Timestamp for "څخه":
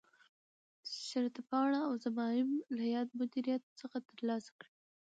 3.79-3.97